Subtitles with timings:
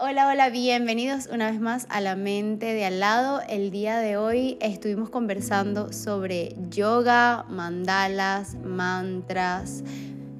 [0.00, 3.40] Hola, hola, bienvenidos una vez más a la mente de al lado.
[3.48, 9.82] El día de hoy estuvimos conversando sobre yoga, mandalas, mantras,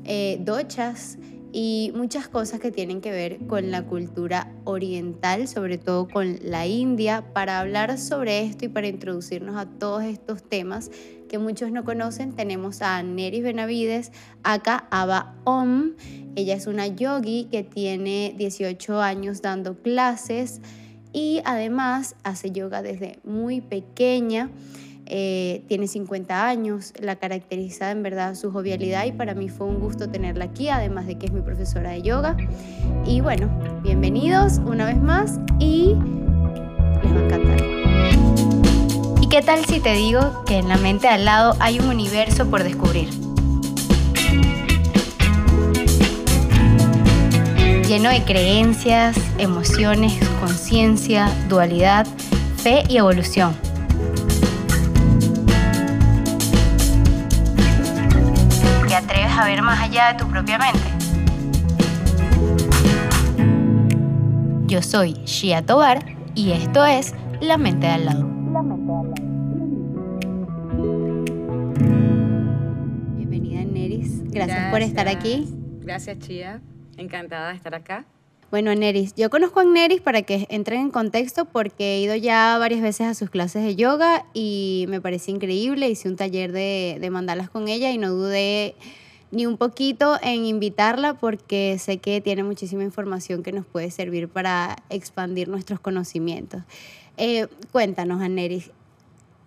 [0.04, 1.18] eh, dochas
[1.52, 6.66] y muchas cosas que tienen que ver con la cultura oriental, sobre todo con la
[6.66, 7.24] India.
[7.32, 10.90] Para hablar sobre esto y para introducirnos a todos estos temas
[11.28, 15.92] que muchos no conocen, tenemos a Neris Benavides, acá Aba Om.
[16.36, 20.60] Ella es una yogi que tiene 18 años dando clases
[21.12, 24.50] y además hace yoga desde muy pequeña.
[25.10, 29.80] Eh, tiene 50 años, la caracteriza en verdad su jovialidad y para mí fue un
[29.80, 32.36] gusto tenerla aquí, además de que es mi profesora de yoga.
[33.06, 33.48] Y bueno,
[33.82, 35.94] bienvenidos una vez más y
[37.02, 37.56] les va a encantar.
[39.22, 42.50] ¿Y qué tal si te digo que en la mente al lado hay un universo
[42.50, 43.08] por descubrir?
[47.86, 52.06] Lleno de creencias, emociones, conciencia, dualidad,
[52.58, 53.67] fe y evolución
[59.38, 60.80] a ver más allá de tu propia mente?
[64.66, 68.24] Yo soy Shia Tobar y esto es La Mente de al lado.
[73.16, 75.46] Bienvenida Neris, gracias, por estar aquí.
[75.82, 76.60] Gracias Chia,
[76.96, 78.06] encantada de estar acá.
[78.50, 82.58] Bueno, Neris, yo conozco a Neris para que entren en contexto porque he ido ya
[82.58, 85.88] varias veces a sus clases de yoga y me parece increíble.
[85.88, 88.74] Hice un taller de, de mandalas con ella y no dudé
[89.30, 94.28] ni un poquito en invitarla porque sé que tiene muchísima información que nos puede servir
[94.28, 96.62] para expandir nuestros conocimientos.
[97.16, 98.70] Eh, cuéntanos, Aneris,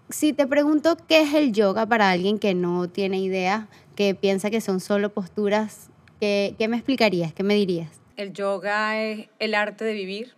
[0.10, 4.50] si te pregunto qué es el yoga para alguien que no tiene idea, que piensa
[4.50, 7.34] que son solo posturas, ¿qué, qué me explicarías?
[7.34, 7.90] ¿Qué me dirías?
[8.18, 10.34] El yoga es el arte de vivir.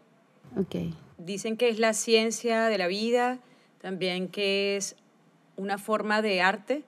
[0.56, 0.94] Okay.
[1.18, 3.40] Dicen que es la ciencia de la vida,
[3.82, 4.96] también que es
[5.58, 6.84] una forma de arte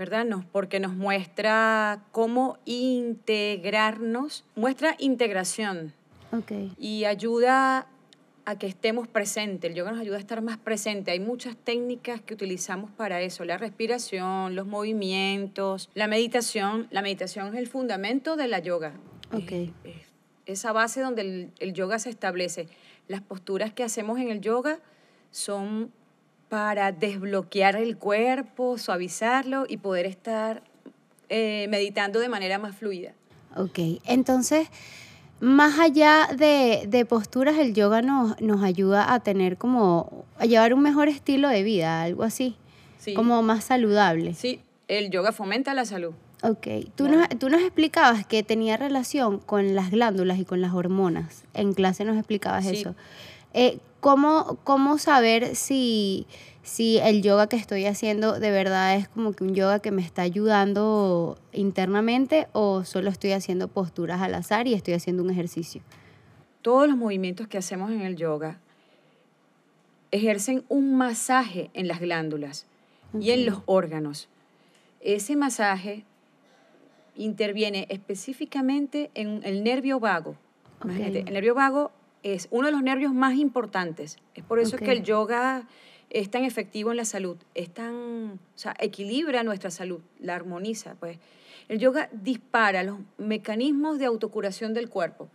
[0.00, 0.26] ¿verdad?
[0.50, 5.92] porque nos muestra cómo integrarnos, muestra integración
[6.32, 6.72] okay.
[6.78, 7.86] y ayuda
[8.46, 9.70] a que estemos presentes.
[9.70, 11.10] El yoga nos ayuda a estar más presente.
[11.10, 16.88] Hay muchas técnicas que utilizamos para eso, la respiración, los movimientos, la meditación.
[16.90, 18.94] La meditación es el fundamento de la yoga.
[19.34, 19.74] Okay.
[20.46, 22.68] esa base donde el, el yoga se establece.
[23.06, 24.78] Las posturas que hacemos en el yoga
[25.30, 25.92] son
[26.50, 30.62] para desbloquear el cuerpo, suavizarlo y poder estar
[31.28, 33.12] eh, meditando de manera más fluida.
[33.56, 34.68] Ok, entonces,
[35.38, 40.82] más allá de, posturas, el yoga nos, nos ayuda a tener como, a llevar un
[40.82, 42.56] mejor estilo de vida, algo así,
[42.98, 43.14] sí.
[43.14, 44.34] como más saludable.
[44.34, 46.14] Sí, el yoga fomenta la salud.
[46.42, 50.74] Ok, tú, nos, tú nos explicabas que tenía relación con las glándulas y con las
[50.74, 51.44] hormonas.
[51.54, 52.96] En clase nos explicabas eso.
[53.52, 56.26] Eh, ¿cómo, ¿Cómo saber si,
[56.62, 60.02] si el yoga que estoy haciendo de verdad es como que un yoga que me
[60.02, 65.82] está ayudando internamente o solo estoy haciendo posturas al azar y estoy haciendo un ejercicio?
[66.62, 68.60] Todos los movimientos que hacemos en el yoga
[70.10, 72.66] ejercen un masaje en las glándulas
[73.18, 74.28] y en los órganos.
[75.00, 76.04] Ese masaje
[77.16, 80.36] interviene específicamente en el nervio vago.
[80.84, 81.92] el nervio vago
[82.22, 84.18] es uno de los nervios más importantes.
[84.34, 85.66] Es por eso que el yoga
[86.10, 90.94] es tan efectivo en la salud, es tan, o sea, equilibra nuestra salud, la armoniza,
[90.96, 91.18] pues.
[91.68, 95.28] El yoga dispara los mecanismos de autocuración del cuerpo.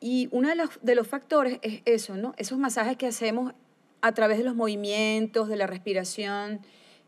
[0.00, 2.34] Y uno de los, de los factores es eso, ¿no?
[2.38, 3.52] Esos masajes que hacemos
[4.00, 6.60] a través de los movimientos, de la respiración,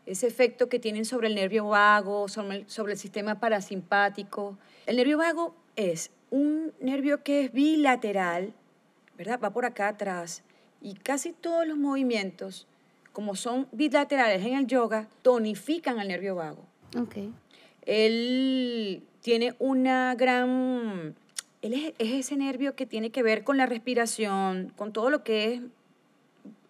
[0.05, 4.57] ese efecto que tienen sobre el nervio vago, sobre sobre el sistema parasimpático.
[4.85, 8.53] El nervio vago es un nervio que es bilateral,
[9.21, 9.39] ¿verdad?
[9.39, 10.41] Va por acá atrás.
[10.81, 12.65] Y casi todos los movimientos,
[13.13, 16.65] como son bilaterales en el yoga, tonifican al nervio vago.
[16.97, 17.31] Okay.
[17.85, 21.13] Él tiene una gran...
[21.61, 25.53] Él es, ese nervio que tiene que ver con la respiración, con todo lo que
[25.53, 25.61] es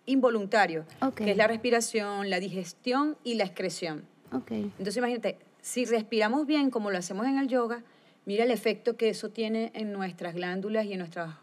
[0.06, 0.84] involuntario,
[1.16, 4.04] que es la respiración, la digestión y la excreción.
[4.34, 4.64] Okay.
[4.64, 7.82] Entonces imagínate, si respiramos bien como lo hacemos en el yoga,
[8.26, 11.36] mira el efecto que eso tiene en nuestras glándulas y en nuestras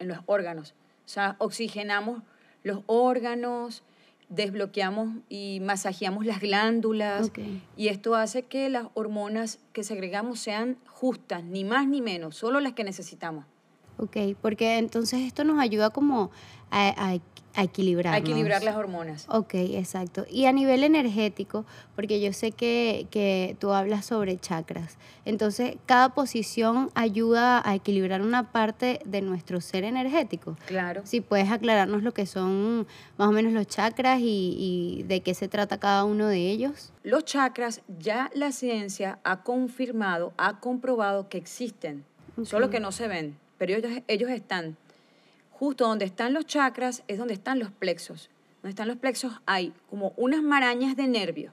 [0.00, 0.74] en los órganos.
[1.06, 2.22] O sea, oxigenamos
[2.64, 3.84] los órganos,
[4.28, 7.30] desbloqueamos y masajeamos las glándulas
[7.76, 12.60] y esto hace que las hormonas que segregamos sean justas, ni más ni menos, solo
[12.60, 13.44] las que necesitamos.
[13.98, 16.30] Ok, porque entonces esto nos ayuda como
[16.70, 17.18] a, a
[17.56, 18.14] equilibrar.
[18.14, 19.26] A equilibrar las hormonas.
[19.28, 20.24] Ok, exacto.
[20.30, 21.64] Y a nivel energético,
[21.94, 28.22] porque yo sé que, que, tú hablas sobre chakras, entonces cada posición ayuda a equilibrar
[28.22, 30.56] una parte de nuestro ser energético.
[30.66, 31.02] Claro.
[31.04, 32.86] Si puedes aclararnos lo que son
[33.16, 36.92] más o menos los chakras y, y de qué se trata cada uno de ellos.
[37.02, 42.04] Los chakras ya la ciencia ha confirmado, ha comprobado que existen,
[42.44, 44.76] solo que no se ven, pero ellos, ellos están
[45.60, 48.30] justo donde están los chakras es donde están los plexos.
[48.62, 51.52] Donde están los plexos hay como unas marañas de nervios.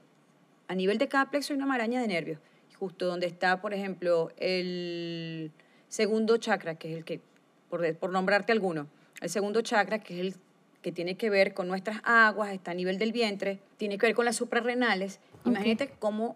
[0.66, 2.40] A nivel de cada plexo hay una maraña de nervios.
[2.78, 5.52] Justo donde está, por ejemplo, el
[5.88, 7.20] segundo chakra, que es el que,
[7.68, 8.86] por, por nombrarte alguno,
[9.20, 10.40] el segundo chakra, que es el
[10.80, 14.14] que tiene que ver con nuestras aguas, está a nivel del vientre, tiene que ver
[14.14, 15.20] con las suprarrenales.
[15.44, 16.34] Imagínate cómo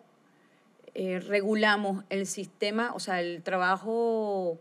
[0.93, 4.59] eh, regulamos el sistema, o sea, el trabajo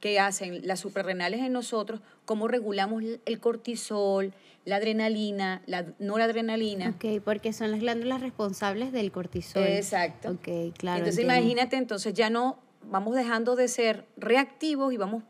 [0.00, 4.32] que hacen las suprarrenales en nosotros, cómo regulamos el cortisol,
[4.64, 6.94] la adrenalina, la noradrenalina.
[6.96, 9.62] Ok, porque son las glándulas responsables del cortisol.
[9.62, 10.30] Exacto.
[10.30, 10.98] Ok, claro.
[10.98, 12.58] Entonces imagínate, entonces ya no
[12.90, 15.22] vamos dejando de ser reactivos y vamos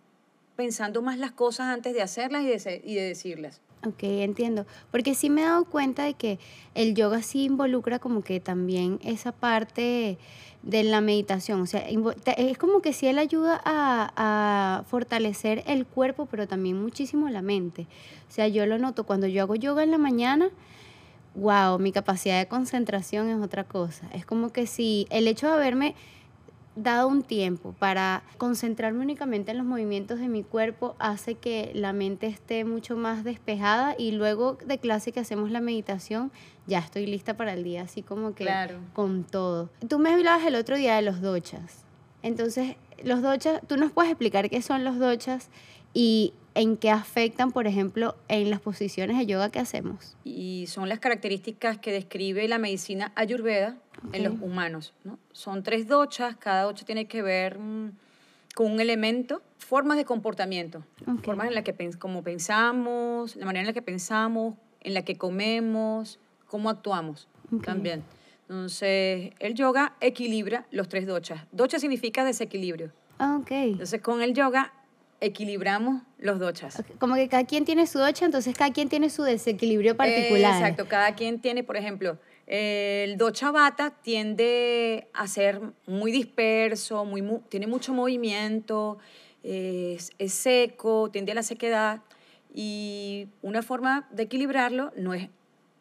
[0.57, 3.61] pensando más las cosas antes de hacerlas y de, y de decirlas.
[3.87, 4.67] Ok, entiendo.
[4.91, 6.39] Porque sí me he dado cuenta de que
[6.75, 10.19] el yoga sí involucra como que también esa parte de
[10.63, 11.63] la meditación.
[11.63, 17.29] O sea, es como que sí él ayuda a, fortalecer el cuerpo, pero también muchísimo
[17.29, 17.87] la mente.
[18.29, 20.51] O sea, yo lo noto cuando yo hago yoga en la mañana,
[21.35, 24.09] wow, mi capacidad de concentración es otra cosa.
[24.13, 25.95] Es como que si el hecho de haberme
[26.77, 31.93] dado un tiempo para concentrarme únicamente en los movimientos de mi cuerpo hace que la
[31.93, 36.31] mente esté mucho más despejada y luego de clase que hacemos la meditación
[36.67, 38.49] ya estoy lista para el día, así como que
[38.93, 39.71] con todo.
[39.89, 41.85] Tú me hablabas el otro día de los dochas.
[42.23, 45.49] Entonces, los dochas, tú nos puedes explicar qué son los dochas
[45.93, 50.17] y en qué afectan, por ejemplo, en las posiciones de yoga que hacemos.
[50.25, 53.77] Y son las características que describe la medicina ayurveda
[54.13, 54.95] en los humanos.
[55.05, 55.19] ¿no?
[55.33, 57.93] Son tres dochas, cada docha tiene que ver mm,
[58.55, 60.85] con un elemento, formas de comportamiento,
[61.23, 65.17] formas en las que como pensamos, la manera en la que pensamos, en la que
[65.17, 67.29] comemos, cómo actuamos
[67.65, 68.03] también.
[68.49, 71.43] Entonces, el yoga equilibra los tres dochas.
[71.53, 72.91] Docha significa desequilibrio.
[73.19, 73.51] Ah, ok.
[73.51, 74.73] Entonces, con el yoga
[75.21, 76.83] equilibramos los dochas.
[76.99, 80.55] Como que cada quien tiene su docha, entonces cada quien tiene su desequilibrio particular.
[80.55, 87.23] exacto, cada quien tiene, por ejemplo, el docha bata tiende a ser muy disperso, muy,
[87.49, 88.99] tiene mucho movimiento,
[89.43, 92.01] es, seco, tiende a la sequedad
[92.53, 95.29] y una forma de equilibrarlo no es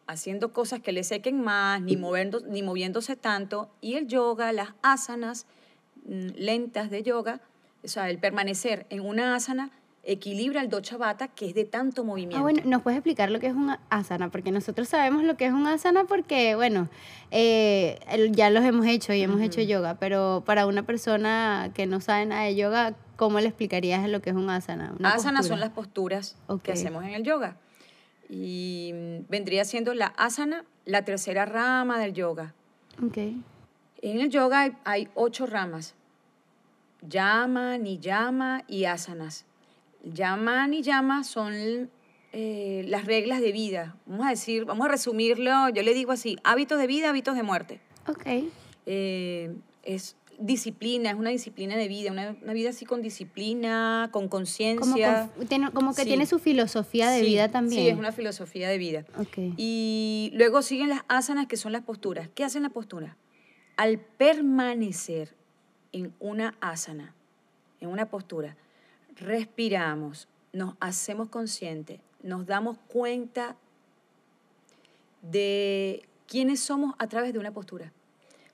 [0.06, 3.70] haciendo cosas que le sequen más, ni, moviendo, ni moviéndose tanto.
[3.80, 5.46] Y el yoga, las asanas
[6.04, 7.40] mm, lentas de yoga,
[7.84, 9.70] o sea, el permanecer en una asana
[10.02, 12.38] equilibra el docha bata que es de tanto movimiento.
[12.38, 14.30] Ah, bueno, ¿nos puedes explicar lo que es un asana?
[14.30, 16.88] Porque nosotros sabemos lo que es un asana porque, bueno,
[17.30, 17.98] eh,
[18.30, 22.26] ya los hemos hecho y hemos hecho yoga, pero para una persona que no sabe
[22.26, 24.94] nada de yoga, ¿cómo le explicarías lo que es un asana?
[25.02, 27.56] Asanas son las posturas que hacemos en el yoga.
[28.28, 32.54] Y mm, vendría siendo la asana la tercera rama del yoga.
[33.04, 33.42] Okay.
[34.02, 35.94] En el yoga hay, ocho ramas.
[37.02, 39.46] Yama, niyama y asanas.
[40.04, 41.90] Yama, niyama son
[42.32, 43.96] eh, las reglas de vida.
[44.06, 47.42] Vamos a decir, vamos a resumirlo, yo le digo así, hábitos de vida, hábitos de
[47.42, 47.80] muerte.
[48.06, 48.26] Ok.
[48.86, 55.30] Eh, es disciplina, es una disciplina de vida, una, vida así con disciplina, con conciencia.
[55.36, 57.82] Como, como, que tiene su filosofía de vida también.
[57.82, 59.04] Sí, es una filosofía de vida.
[59.18, 59.54] Okay.
[59.56, 62.28] Y luego siguen las asanas, que son las posturas.
[62.34, 63.16] ¿Qué hacen la postura?
[63.76, 65.34] Al permanecer
[65.92, 67.14] en una asana,
[67.80, 68.56] en una postura,
[69.16, 73.56] respiramos, nos hacemos conscientes, nos damos cuenta
[75.22, 77.92] de quiénes somos a través de una postura.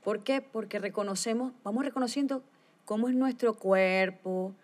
[0.02, 0.40] ¿Por qué?
[0.40, 2.42] Porque reconocemos, vamos reconociendo
[2.84, 4.54] cómo es nuestro cuerpo,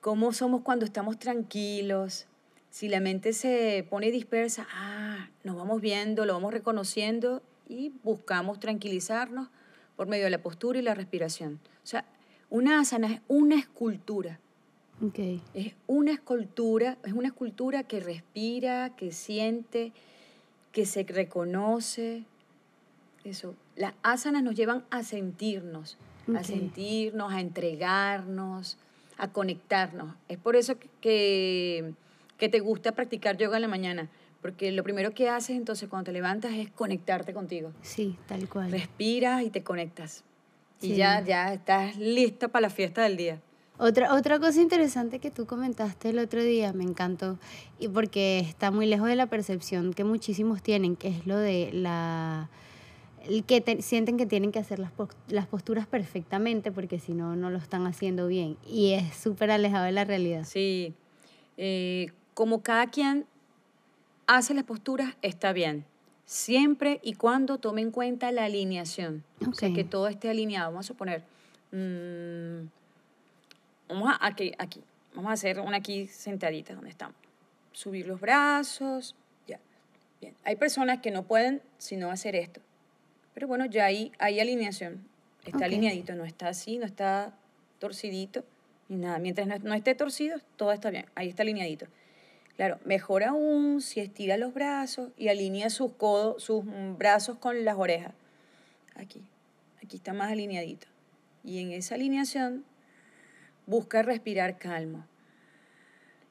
[0.00, 2.26] cómo somos cuando estamos tranquilos.
[2.70, 8.58] Si la mente se pone dispersa, ah, nos vamos viendo, lo vamos reconociendo y buscamos
[8.58, 9.48] tranquilizarnos
[9.96, 11.60] por medio de la postura y la respiración.
[11.82, 12.04] O sea,
[12.50, 14.38] una asana es una escultura.
[15.08, 15.42] Okay.
[15.54, 19.92] Es una escultura, es una escultura que respira, que siente,
[20.70, 22.24] que se reconoce.
[23.24, 25.96] Eso, las asanas nos llevan a sentirnos,
[26.34, 28.78] a sentirnos, a entregarnos,
[29.18, 30.14] a conectarnos.
[30.28, 31.94] Es por eso que,
[32.38, 34.08] que te gusta practicar yoga en la mañana,
[34.42, 37.72] porque lo primero que haces entonces cuando te levantas es conectarte contigo.
[37.80, 38.70] Sí, tal cual.
[38.70, 40.24] Respiras y te conectas.
[40.80, 43.40] Y ya, ya estás lista para la fiesta del día.
[43.78, 47.38] Otra, otra cosa interesante que tú comentaste el otro día, me encantó,
[47.78, 51.70] y porque está muy lejos de la percepción que muchísimos tienen, que es lo de
[51.72, 52.50] la
[53.46, 54.90] que sienten que tienen que hacer las,
[55.28, 58.56] las posturas perfectamente porque si no, no lo están haciendo bien.
[58.66, 60.44] Y es súper alejado de la realidad.
[60.44, 60.94] Sí.
[61.56, 63.26] Eh, como cada quien
[64.26, 65.84] hace las posturas, está bien.
[66.24, 69.24] Siempre y cuando tome en cuenta la alineación.
[69.48, 70.70] O sea, que todo esté alineado.
[70.70, 71.22] Vamos a suponer,
[71.72, 72.68] mm,
[73.88, 74.82] vamos a, aquí, aquí,
[75.14, 77.16] vamos a hacer una aquí sentadita donde estamos.
[77.72, 79.14] Subir los brazos,
[79.46, 79.58] ya.
[80.20, 80.34] Bien.
[80.44, 82.60] Hay personas que no pueden sino hacer esto.
[83.34, 85.04] Pero bueno, ya hay, hay alineación.
[85.44, 87.34] Está alineadito, no está así, no está
[87.78, 88.44] torcidito,
[88.88, 89.18] ni nada.
[89.18, 91.06] Mientras no, no esté torcido, todo está bien.
[91.14, 91.86] Ahí está alineadito.
[92.56, 96.64] Claro, mejor aún si estira los brazos y alinea sus codos, sus
[96.98, 98.12] brazos con las orejas.
[98.94, 99.22] Aquí,
[99.82, 100.86] aquí está más alineadito.
[101.44, 102.64] Y en esa alineación
[103.66, 105.06] busca respirar calmo.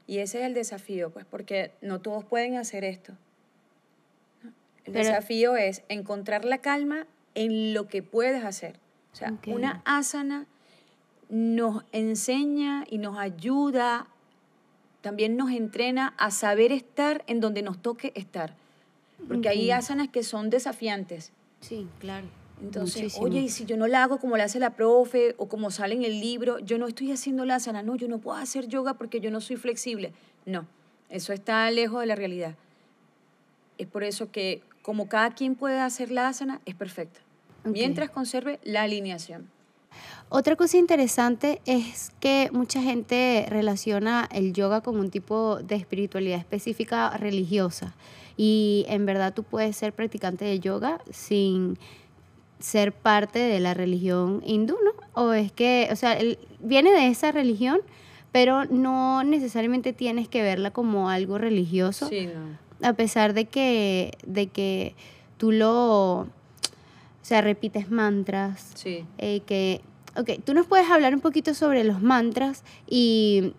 [0.07, 3.13] Y ese es el desafío, pues, porque no todos pueden hacer esto.
[4.85, 8.77] El desafío es encontrar la calma en lo que puedes hacer.
[9.13, 10.47] O sea, una asana
[11.29, 14.07] nos enseña y nos ayuda,
[15.01, 18.55] también nos entrena a saber estar en donde nos toque estar.
[19.27, 21.31] Porque hay asanas que son desafiantes.
[21.59, 22.27] Sí, claro.
[22.61, 25.71] Entonces, oye, y si yo no la hago como la hace la profe o como
[25.71, 28.67] sale en el libro, yo no estoy haciendo la asana, no, yo no puedo hacer
[28.67, 30.13] yoga porque yo no soy flexible.
[30.45, 30.67] No,
[31.09, 32.55] eso está lejos de la realidad.
[33.79, 37.19] Es por eso que como cada quien puede hacer la asana, es perfecto.
[37.63, 39.49] Mientras conserve la alineación.
[40.29, 46.39] Otra cosa interesante es que mucha gente relaciona el yoga con un tipo de espiritualidad
[46.39, 47.95] específica religiosa.
[48.37, 51.77] Y en verdad tú puedes ser practicante de yoga sin
[52.59, 54.91] ser parte de la religión hindú, ¿no?
[55.21, 56.17] O es que, o sea,
[56.59, 57.81] viene de esa religión,
[58.31, 62.07] pero no necesariamente tienes que verla como algo religioso.
[62.07, 64.95] Sí, no a pesar de que, de que
[65.37, 66.27] tú lo,
[67.31, 68.71] sea, repites mantras.
[68.75, 69.05] Sí.
[69.17, 69.81] Eh, que,
[70.17, 73.53] ok, tú nos puedes hablar un poquito sobre los mantras y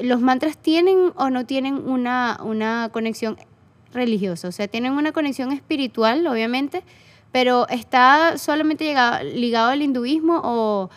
[0.00, 3.36] los mantras tienen o no tienen una, una conexión
[3.92, 6.82] religiosa, o sea, tienen una conexión espiritual, obviamente,
[7.30, 10.90] pero está solamente ligado al hinduismo o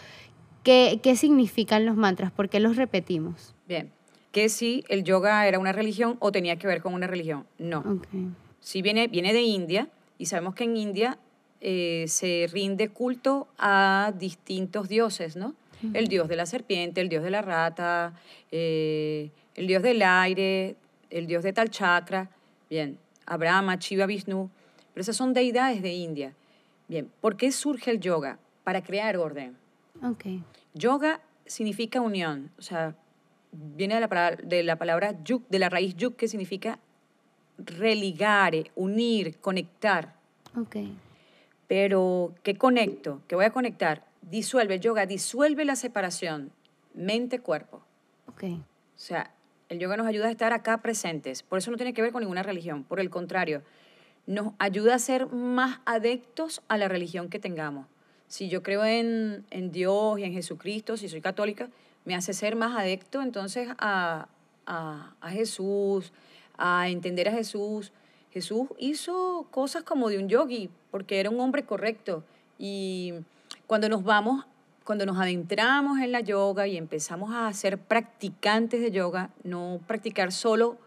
[0.63, 3.53] qué, qué significan los mantras, por qué los repetimos.
[3.67, 3.91] Bien,
[4.31, 7.45] que si el yoga era una religión o tenía que ver con una religión.
[7.57, 7.79] No.
[7.79, 8.29] Okay.
[8.61, 11.19] Sí viene, viene de India y sabemos que en India
[11.61, 15.55] eh, se rinde culto a distintos dioses, ¿no?
[15.93, 18.13] El dios de la serpiente, el dios de la rata,
[18.51, 20.75] eh, el dios del aire,
[21.09, 22.29] el dios de tal chakra.
[22.69, 24.49] Bien, Abrahma, Shiva, Vishnu.
[24.93, 26.33] Pero esas son deidades de India.
[26.87, 28.39] Bien, ¿por qué surge el yoga?
[28.63, 29.55] Para crear orden.
[30.03, 30.43] Okay.
[30.73, 32.95] Yoga significa unión, o sea,
[33.51, 36.79] viene de la, de la palabra yuk, de la raíz yuk, que significa
[37.57, 40.15] religare, unir, conectar.
[40.55, 40.77] Ok.
[41.67, 43.21] Pero, ¿qué conecto?
[43.27, 44.05] ¿Qué voy a conectar?
[44.21, 46.51] Disuelve, yoga, disuelve la separación
[46.93, 47.83] mente-cuerpo.
[48.27, 48.43] Ok.
[48.43, 48.63] O
[48.95, 49.31] sea,
[49.69, 51.43] el yoga nos ayuda a estar acá presentes.
[51.43, 52.83] Por eso no tiene que ver con ninguna religión.
[52.83, 53.63] Por el contrario,
[54.25, 57.87] nos ayuda a ser más adeptos a la religión que tengamos.
[58.27, 61.69] Si yo creo en, en Dios y en Jesucristo, si soy católica,
[62.07, 64.29] me hace ser más adecto entonces a,
[65.29, 66.13] Jesús,
[66.57, 67.91] a entender a Jesús.
[68.31, 72.23] Jesús hizo cosas como de un yogi, porque era un hombre correcto.
[72.57, 73.13] Y
[73.65, 74.45] cuando nos vamos,
[74.83, 80.31] cuando nos adentramos en la yoga y empezamos a ser practicantes de yoga, no practicar
[80.31, 80.77] solo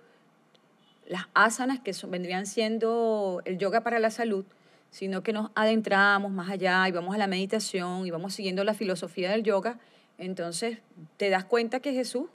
[1.07, 4.45] las asanas que vendrían siendo el yoga para la salud,
[4.91, 8.75] sino que nos adentramos más allá y vamos a la meditación y vamos siguiendo la
[8.75, 9.79] filosofía del yoga,
[10.21, 10.79] entonces,
[11.17, 12.27] te das cuenta que Jesús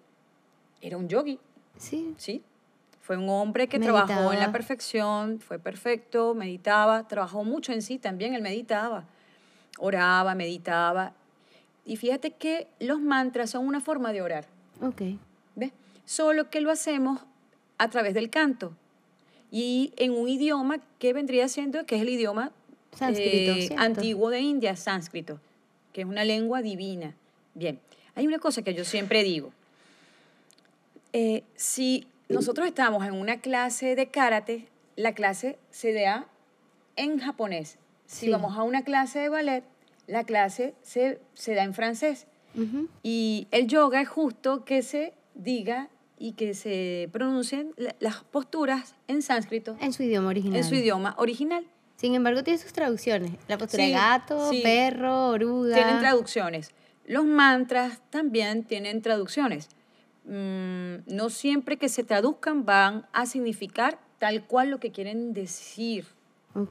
[0.81, 1.39] era un yogi.
[1.77, 2.15] Sí.
[2.17, 2.41] Sí.
[3.05, 7.99] Fue un hombre que trabajó en la perfección, fue perfecto, meditaba, trabajó mucho en sí
[7.99, 9.03] también, él meditaba,
[9.77, 11.13] oraba, meditaba.
[11.85, 14.47] Y fíjate que los mantras son una forma de orar.
[14.81, 15.03] Ok.
[15.53, 15.71] ¿Ves?
[16.05, 17.21] Solo que lo hacemos
[17.77, 18.73] a través del canto
[19.51, 22.53] y en un idioma que vendría siendo, que es el idioma
[23.07, 25.39] eh, antiguo de India, sánscrito,
[25.93, 27.13] que es una lengua divina.
[27.53, 27.79] Bien,
[28.15, 29.51] hay una cosa que yo siempre digo.
[31.13, 36.27] Eh, si nosotros estamos en una clase de karate, la clase se da
[36.95, 37.77] en japonés.
[38.05, 39.63] Si vamos a una clase de ballet,
[40.07, 42.27] la clase se, da en francés.
[43.03, 49.21] Y el yoga es justo que se diga y que se pronuncien las posturas en
[49.21, 49.75] sánscrito.
[49.81, 50.57] En su idioma original.
[50.57, 51.65] En su idioma original.
[51.97, 53.31] Sin embargo, tiene sus traducciones.
[53.47, 55.75] La postura de gato, perro, oruga.
[55.75, 56.71] Tienen traducciones
[57.05, 59.69] Los mantras también tienen traducciones.
[60.27, 66.05] Mm, no siempre que se traduzcan van a significar tal cual lo que quieren decir,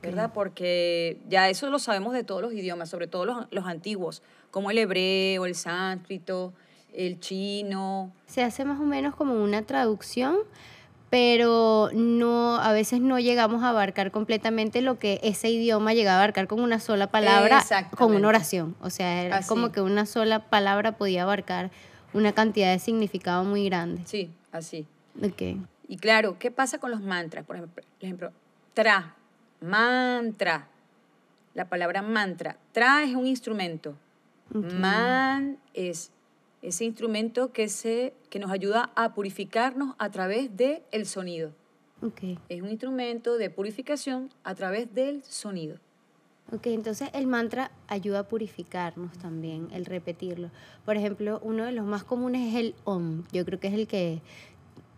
[0.02, 0.32] ¿verdad?
[0.32, 4.70] Porque ya eso lo sabemos de todos los idiomas, sobre todo los, los antiguos, como
[4.70, 6.52] el hebreo, el sánscrito,
[6.92, 8.12] el chino.
[8.26, 10.36] Se hace más o menos como una traducción,
[11.10, 16.16] pero no, a veces no llegamos a abarcar completamente lo que ese idioma llega a
[16.16, 17.62] abarcar con una sola palabra,
[17.96, 18.74] con una oración.
[18.80, 21.70] O sea, era como que una sola palabra podía abarcar
[22.14, 24.02] una cantidad de significado muy grande.
[24.06, 24.86] Sí, así.
[25.22, 25.58] Ok.
[25.88, 27.44] Y claro, ¿qué pasa con los mantras?
[27.44, 28.32] Por ejemplo, ejemplo
[28.72, 29.14] tra,
[29.60, 30.68] mantra.
[31.54, 32.56] La palabra mantra.
[32.72, 33.94] Tra es un instrumento.
[34.50, 36.10] Man es
[36.62, 41.52] ese instrumento que, se, que nos ayuda a purificarnos a través del el sonido.
[42.02, 42.38] Okay.
[42.48, 45.78] Es un instrumento de purificación a través del sonido.
[46.52, 50.50] Ok, entonces el mantra ayuda a purificarnos también, el repetirlo.
[50.84, 53.24] Por ejemplo, uno de los más comunes es el OM.
[53.32, 54.20] Yo creo que es el que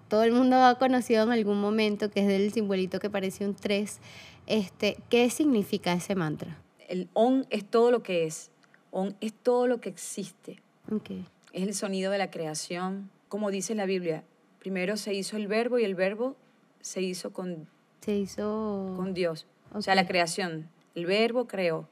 [0.09, 3.55] todo el mundo ha conocido en algún momento, que es del simbolito que parece un
[3.55, 4.00] 3.
[4.47, 6.59] Este, ¿Qué significa ese mantra?
[6.88, 8.50] El OM es todo lo que es.
[8.91, 10.61] OM es todo lo que existe.
[10.91, 11.26] Okay
[11.57, 13.11] es el sonido de la creación.
[13.29, 14.25] Como dice la Biblia,
[14.59, 16.37] primero se hizo el verbo y el verbo
[16.83, 17.67] se hizo con,
[18.03, 18.93] se hizo...
[18.95, 19.47] con Dios.
[19.73, 20.69] O sea, la creación.
[20.97, 21.88] El verbo creó.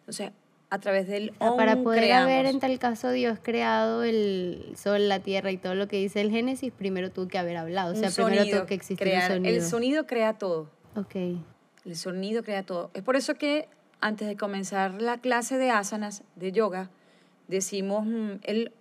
[0.00, 0.32] Entonces,
[0.68, 5.50] a través del Para poder haber en tal caso Dios creado el sol, la tierra
[5.50, 7.94] y todo lo que dice el Génesis, primero tuvo que haber hablado.
[7.94, 9.54] O sea, primero tuvo que existir el sonido.
[9.54, 10.68] El sonido crea todo.
[10.94, 11.14] Ok.
[11.86, 12.90] El sonido crea todo.
[12.92, 13.68] Es por eso que
[14.00, 16.90] antes de comenzar la clase de asanas, de yoga,
[17.46, 18.72] decimos mm, el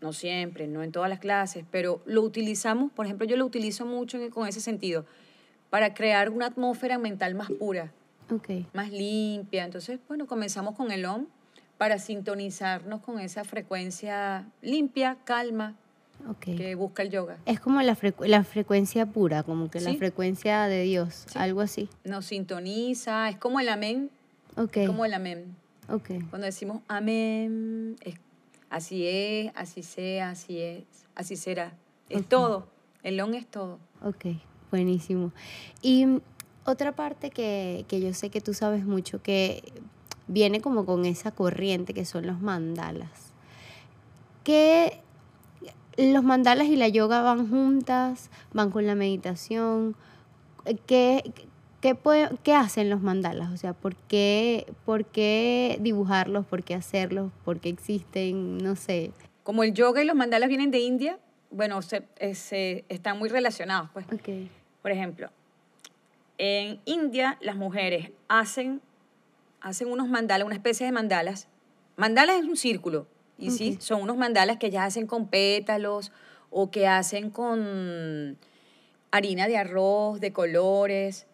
[0.00, 3.86] no siempre, no en todas las clases, pero lo utilizamos, por ejemplo, yo lo utilizo
[3.86, 5.04] mucho con ese sentido,
[5.70, 7.92] para crear una atmósfera mental más pura,
[8.72, 9.64] más limpia.
[9.64, 11.26] Entonces, bueno, comenzamos con el OM
[11.78, 15.74] para sintonizarnos con esa frecuencia limpia, calma,
[16.40, 17.36] que busca el yoga.
[17.44, 21.88] Es como la, la frecuencia pura, como que la frecuencia de Dios, algo así.
[22.04, 24.10] Nos sintoniza, es como el amén.
[24.56, 24.86] Okay.
[24.86, 25.54] Como el amén.
[25.88, 26.20] Okay.
[26.30, 28.16] Cuando decimos amén, es
[28.68, 31.72] Así es, así sea, así es, así será.
[32.08, 32.68] Es todo.
[33.02, 33.78] El long es todo.
[34.02, 34.26] Ok,
[34.70, 35.32] buenísimo.
[35.82, 36.06] Y
[36.66, 39.62] otra parte que, que yo sé que tú sabes mucho, que
[40.26, 43.32] viene como con esa corriente que son los mandalas.
[44.44, 45.00] ¿Qué
[45.96, 49.96] los mandalas y la yoga van juntas, van con la meditación.
[50.86, 51.32] ¿Qué,
[51.80, 53.52] ¿Qué, hacen los mandalas?
[53.52, 56.44] O sea, ¿por qué, ¿por qué dibujarlos?
[56.46, 57.30] ¿Por qué hacerlos?
[57.44, 58.58] ¿Por qué existen?
[58.58, 59.12] No sé.
[59.42, 61.18] Como el yoga y los mandalas vienen de India,
[61.50, 63.90] bueno, se, eh, están muy relacionados.
[63.92, 64.06] Pues.
[64.12, 64.50] Okay.
[64.82, 65.30] Por ejemplo,
[66.38, 68.80] en India las mujeres hacen,
[69.60, 71.48] hacen unos mandalas, una especie de mandalas.
[71.96, 73.06] Mandalas es un círculo,
[73.38, 76.12] y sí, son unos mandalas que ya hacen con pétalos
[76.50, 78.38] o que hacen con
[79.10, 81.26] harina de arroz, de colores.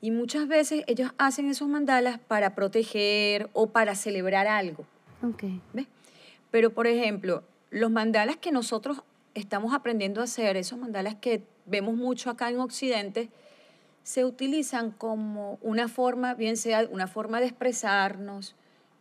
[0.00, 4.84] Y muchas veces ellos hacen esos mandalas para proteger o para celebrar algo.
[5.22, 5.60] Okay.
[6.50, 9.02] Pero, por ejemplo, los mandalas que nosotros
[9.34, 13.30] estamos aprendiendo a hacer, esos mandalas que vemos mucho acá en Occidente,
[14.08, 18.54] se utilizan como una forma, bien sea una forma de expresarnos,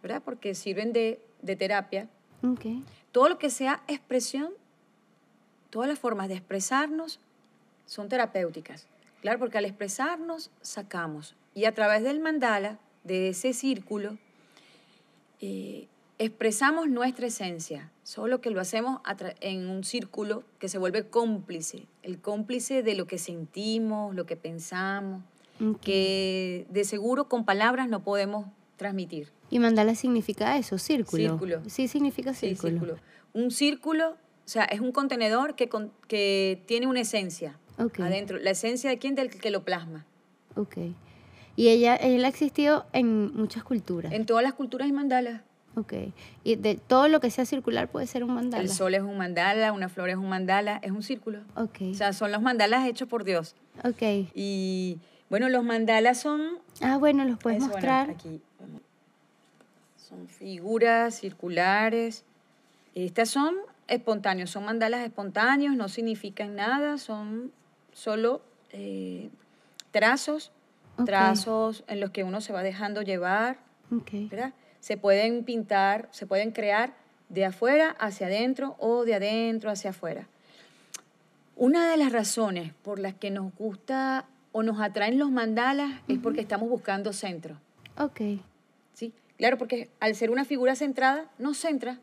[0.04, 0.22] ¿verdad?
[0.22, 2.10] Porque sirven de, de terapia.
[2.44, 2.84] Okay.
[3.14, 4.52] Todo lo que sea expresión,
[5.70, 7.22] todas las formas de expresarnos
[7.86, 8.86] son terapéuticas.
[9.22, 11.38] Claro, porque al expresarnos sacamos.
[11.56, 14.18] Y a través del mandala, de ese círculo,
[15.40, 15.88] eh,
[16.20, 19.02] expresamos nuestra esencia, solo que lo hacemos
[19.42, 24.36] en un círculo que se vuelve cómplice, el cómplice de lo que sentimos, lo que
[24.36, 25.24] pensamos,
[25.82, 29.32] que de seguro con palabras no podemos transmitir.
[29.50, 31.24] ¿Y mandala significa eso, círculo?
[31.24, 31.62] Círculo.
[31.68, 32.70] Sí, significa círculo.
[32.70, 32.96] Sí, círculo.
[33.34, 35.70] Un círculo, o sea, es un contenedor que,
[36.08, 38.38] que tiene una esencia adentro.
[38.40, 40.06] La esencia de quién, del que lo plasma.
[40.56, 40.78] Ok.
[41.56, 44.14] Y ella, ella ha existido en muchas culturas.
[44.14, 45.42] En todas las culturas hay mandalas.
[45.78, 45.94] Ok.
[46.44, 48.64] Y de todo lo que sea circular puede ser un mandala.
[48.64, 51.42] El sol es un mandala, una flor es un mandala, es un círculo.
[51.56, 51.82] Ok.
[51.92, 53.56] O sea, son los mandalas hechos por Dios.
[53.84, 54.02] Ok.
[54.34, 54.98] Y
[55.30, 56.58] bueno, los mandalas son...
[56.82, 58.10] Ah, bueno, los puedes mostrar.
[58.10, 58.42] aquí.
[59.98, 62.24] Son figuras circulares.
[62.96, 63.54] Estas son
[63.88, 67.52] espontáneos, son mandalas espontáneos, no significan nada, son
[67.94, 69.30] solo eh,
[69.92, 70.52] trazos,
[71.06, 73.60] trazos en los que uno se va dejando llevar,
[73.92, 74.54] ¿verdad?
[74.80, 76.94] Se pueden pintar, se pueden crear
[77.30, 80.28] de afuera hacia adentro o de adentro hacia afuera.
[81.56, 86.20] Una de las razones por las que nos gusta o nos atraen los mandalas es
[86.20, 87.60] porque estamos buscando centro.
[87.98, 88.22] Ok.
[88.94, 92.00] Sí, claro, porque al ser una figura centrada, nos centra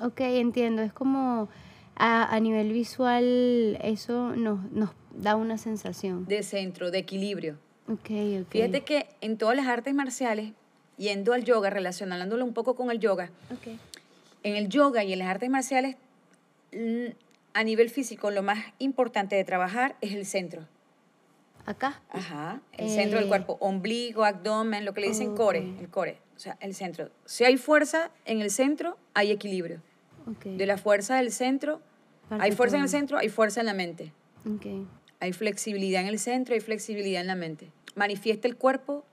[0.00, 0.82] Ok, entiendo.
[0.82, 1.48] Es como
[1.96, 6.26] a, a nivel visual eso nos, nos da una sensación.
[6.26, 7.58] De centro, de equilibrio.
[7.88, 8.10] Ok,
[8.42, 8.50] ok.
[8.50, 10.52] Fíjate que en todas las artes marciales,
[11.00, 13.30] yendo al yoga, relacionándolo un poco con el yoga,
[14.42, 15.96] en el yoga y en las artes marciales,
[16.72, 17.06] mm,
[17.54, 20.68] a nivel físico, lo más importante de trabajar es el centro.
[21.66, 22.00] Acá.
[22.10, 23.28] Ajá, el centro del Eh.
[23.28, 27.10] cuerpo, ombligo, abdomen, lo que le dicen core, el core, o sea, el centro.
[27.24, 29.80] Si hay fuerza en el centro, hay equilibrio.
[30.44, 31.80] De la fuerza del centro,
[32.28, 34.12] Parte hay fuerza en el centro, hay fuerza en la mente.
[35.18, 37.70] Hay flexibilidad en el centro, hay flexibilidad en la mente.
[37.94, 39.04] Manifiesta el cuerpo,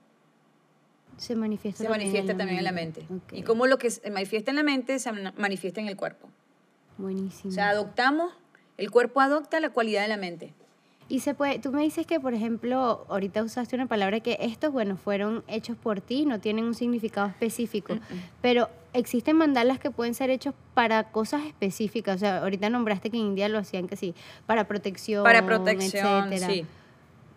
[1.18, 3.02] Se manifiesta se también manifiesta también en la mente.
[3.14, 3.32] Ok.
[3.34, 6.28] Y como lo que se manifiesta en la mente, se man- manifiesta en el cuerpo.
[6.96, 7.50] Buenísimo.
[7.50, 8.32] O sea, adoptamos,
[8.76, 10.54] el cuerpo adopta la cualidad de la mente.
[11.10, 14.70] Y se puede, tú me dices que, por ejemplo, ahorita usaste una palabra que estos,
[14.72, 17.96] bueno, fueron hechos por ti, no tienen un significado específico,
[18.42, 22.16] pero existen mandalas que pueden ser hechos para cosas específicas.
[22.16, 26.30] O sea, ahorita nombraste que en India lo hacían que sí, para protección, Para protección,
[26.30, 26.52] etcétera.
[26.52, 26.66] sí.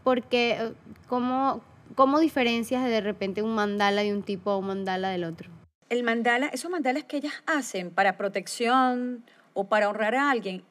[0.04, 0.74] Porque, eh,
[1.08, 1.62] ¿cómo,
[1.96, 5.50] ¿cómo diferencias de repente un mandala de un tipo a un mandala del otro?
[5.90, 9.24] El mandala, esos mandalas que ellas hacen para protección
[9.54, 10.64] o para honrar a alguien,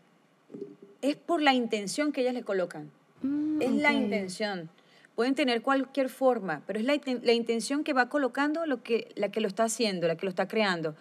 [1.03, 2.91] es por la intención que ellas le colocan.
[3.23, 4.71] Mm, Es la intención.
[5.15, 9.31] Pueden tener cualquier forma, pero es la, la intención que va colocando lo que, la
[9.31, 10.95] que lo está haciendo, la que lo está creando.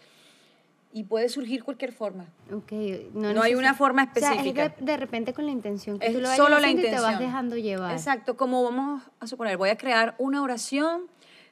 [0.91, 2.25] Y puede surgir cualquier forma.
[2.51, 2.71] Ok,
[3.13, 4.69] No hay una forma O sea, es específica.
[4.69, 6.91] de, de repente con la intención que Es tú lo solo la haciendo y te
[6.93, 7.27] vas intención.
[7.29, 7.91] dejando llevar.
[7.91, 11.03] Exacto, como vamos a suponer, voy a crear una oración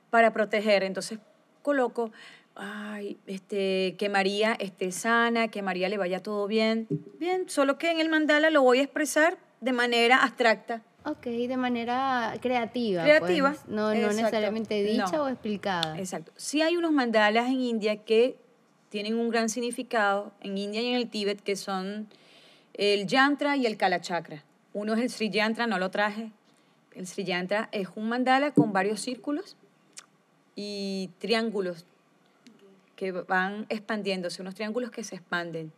[0.09, 1.19] para proteger, entonces
[1.61, 2.11] coloco,
[2.55, 6.87] ay, este, que María esté sana, que María le vaya todo bien.
[7.19, 10.81] Bien, solo que en el mandala lo voy a expresar de manera abstracta.
[11.05, 13.03] Ok, de manera creativa.
[13.03, 14.15] Creativa, pues, No, no exacto.
[14.17, 15.23] necesariamente dicha No.
[15.25, 15.97] o explicada.
[15.99, 16.31] Exacto.
[16.35, 18.37] Sí hay unos mandalas en India que
[18.89, 22.07] tienen un gran significado, en India y en el Tíbet, que son
[22.73, 24.43] el yantra y el kalachakra.
[24.73, 26.31] Uno es el Sri Yantra, no lo traje.
[26.93, 29.55] El Sri Yantra es un mandala con varios círculos
[30.55, 31.85] y triángulos
[32.95, 35.71] que van expandiéndose, unos triángulos que se expanden.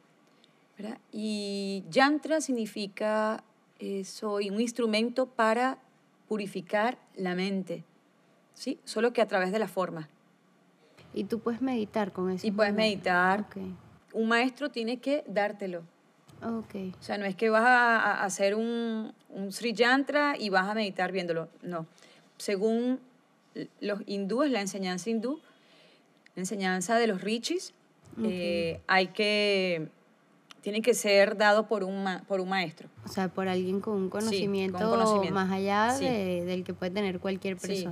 [1.12, 3.44] Y yantra significa
[3.80, 5.78] eh, soy un instrumento para
[6.28, 7.84] purificar la mente,
[8.54, 8.80] ¿sí?
[8.86, 10.08] Solo que a través de la forma.
[11.14, 12.46] Y tú puedes meditar con eso.
[12.46, 13.42] Y puedes meditar.
[13.42, 13.58] Ok,
[14.14, 15.82] Un maestro tiene que dártelo.
[16.44, 16.76] ok.
[17.00, 20.74] O sea, no es que vas a, hacer un, un Sri Yantra y vas a
[20.74, 21.50] meditar viéndolo.
[21.62, 21.86] No.
[22.38, 23.00] Según
[23.82, 25.40] los hindúes, la enseñanza hindú,
[26.36, 27.74] la enseñanza de los rishis,
[28.24, 29.90] eh, hay que,
[30.62, 32.88] tiene que ser dado por un, ma- por un maestro.
[33.06, 35.34] O sea, por alguien con un conocimiento, conocimiento.
[35.34, 36.06] más allá Sí.
[36.06, 37.88] de- del que puede tener cualquier Sí.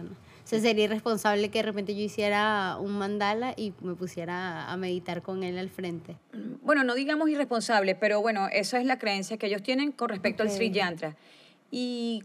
[0.48, 4.78] O sea, sería irresponsable que de repente yo hiciera un mandala y me pusiera a
[4.78, 6.16] meditar con él al frente.
[6.62, 10.44] Bueno, no digamos irresponsable, pero bueno, esa es la creencia que ellos tienen con respecto
[10.44, 10.72] al Sri.
[10.72, 11.18] Yantra.
[11.70, 12.24] Y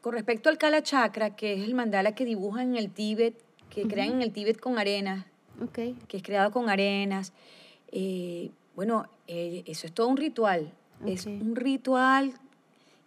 [0.00, 3.34] con respecto al Kala Chakra, que es el mandala que dibujan en el Tíbet,
[3.68, 5.24] que crean en el Tíbet con arenas,
[5.60, 7.32] Ok, que es creado con arenas.
[7.90, 10.72] eh, bueno, eh, eso es todo un ritual.
[11.04, 11.32] Es Ok.
[11.42, 12.32] un ritual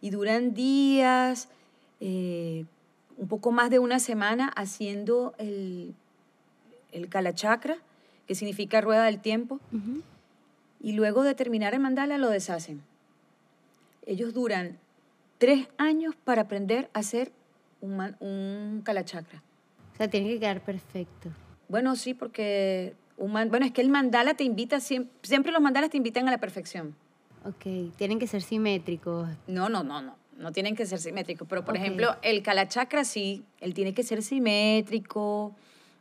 [0.01, 1.47] y duran días,
[2.01, 2.65] eh,
[3.19, 5.93] un poco más de una semana haciendo el,
[6.91, 7.77] el Kalachakra,
[8.25, 9.59] que significa rueda del tiempo,
[10.81, 12.81] y luego de terminar el mandala lo deshacen.
[14.05, 14.77] Ellos duran
[15.37, 17.31] tres años para aprender a hacer
[17.81, 19.41] un, un Kalachakra.
[19.93, 21.29] o sea, tiene que quedar perfecto.
[21.67, 25.61] Bueno, sí, porque un man- bueno, es que el mandala te invita, siempre, siempre los
[25.61, 26.95] mandalas te invitan a la perfección.
[27.45, 29.29] Ok, tienen que ser simétricos.
[29.47, 33.43] No, no, no, no, no tienen que ser simétricos, pero por ejemplo, el kalachakra sí,
[33.59, 35.53] él tiene que ser simétrico,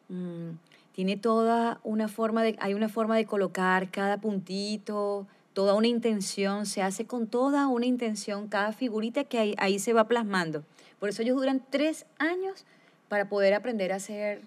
[0.08, 0.50] mm,
[0.92, 6.66] tiene toda una forma de, hay una forma de colocar cada puntito, toda una intención,
[6.66, 10.64] se hace con toda una intención, cada figurita que ahí, ahí se va plasmando.
[11.00, 12.64] Por eso ellos duran tres años
[13.08, 14.40] para poder aprender a hacer...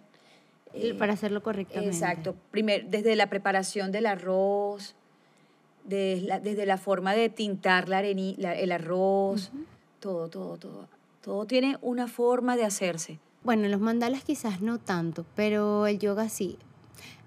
[0.74, 1.94] eh, para hacerlo correctamente.
[1.96, 2.36] Exacto.
[2.52, 4.96] Primer, desde la preparación del arroz,
[5.84, 9.52] desde la, desde la forma de tintar la areni- la- el arroz,
[10.02, 10.88] todo, todo, todo.
[11.24, 13.20] Todo tiene una forma de hacerse.
[13.44, 16.58] Bueno, los mandalas quizás no tanto, pero el yoga sí.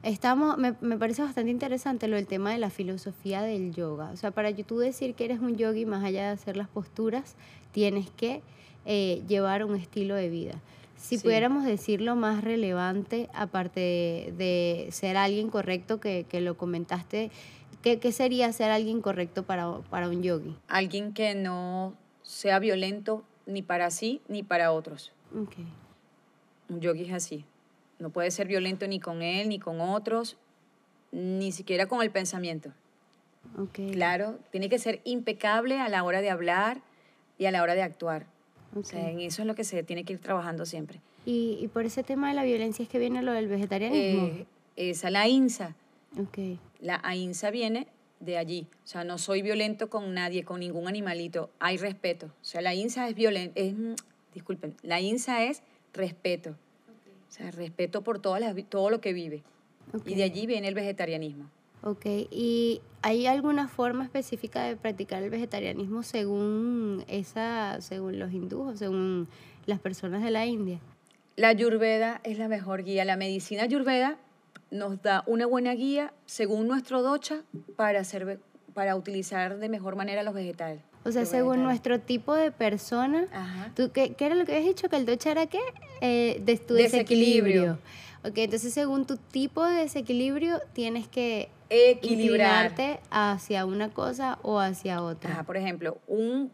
[0.02, 4.10] Estamos, me, me parece bastante interesante lo del tema de la filosofía del yoga.
[4.12, 7.37] O sea, para tú decir que eres un yogi, más allá de hacer las posturas,
[7.72, 8.42] tienes que
[8.84, 10.60] eh, llevar un estilo de vida.
[10.98, 11.24] Si Sí.
[11.24, 17.30] pudiéramos decir lo más relevante, aparte de, de ser alguien correcto, que, que lo comentaste,
[17.82, 20.54] ¿qué, qué sería ser alguien correcto para, para un yogi?
[20.68, 25.12] Alguien que no sea violento ni para sí ni para otros.
[25.40, 25.54] Ok.
[26.68, 27.44] Un yogi es así.
[28.00, 30.37] No puede ser violento ni con él ni con otros,
[31.12, 32.70] ni siquiera con el pensamiento.
[33.58, 33.92] Ok.
[33.92, 36.80] Claro, tiene que ser impecable a la hora de hablar
[37.38, 38.26] y a la hora de actuar.
[38.74, 41.00] O sea, en eso es lo que se tiene que ir trabajando siempre.
[41.26, 44.26] Y, y por ese tema de la violencia es que viene lo del vegetarianismo.
[44.26, 45.76] Eh, esa la INSA.
[46.18, 46.58] ok.
[46.80, 47.87] La AINSA viene
[48.24, 48.66] de allí.
[48.84, 51.50] O sea, no soy violento con nadie, con ningún animalito.
[51.58, 52.26] Hay respeto.
[52.26, 53.52] O sea, la INSA es violento.
[53.60, 53.94] Es, mm,
[54.32, 56.50] disculpen, la INSA es respeto.
[56.50, 59.42] O sea, respeto por todas las, todo lo que vive.
[60.06, 61.50] Y de allí viene el vegetarianismo.
[61.82, 68.78] Ok, ¿y hay alguna forma específica de practicar el vegetarianismo según esa, según los hindúes
[68.78, 69.28] según
[69.66, 70.80] las personas de la India?
[71.37, 73.04] La ayurveda es la mejor guía.
[73.04, 74.16] La medicina ayurveda
[74.74, 77.42] nos da una buena guía según nuestro docha
[77.76, 78.40] para, hacer,
[78.74, 80.82] para utilizar de mejor manera los vegetales.
[81.04, 83.70] O sea, según nuestro tipo de persona, Ajá.
[83.76, 84.88] ¿tú qué, qué era lo que habías dicho?
[84.88, 85.60] ¿Que el docha era qué?
[86.00, 87.44] Eh, de tu Desequilibrio.
[87.44, 87.78] desequilibrio.
[88.24, 92.66] Ok, entonces según tu tipo de desequilibrio tienes que Equilibrar.
[92.66, 95.30] inclinarte hacia una cosa o hacia otra.
[95.30, 96.50] Ajá, por ejemplo, un,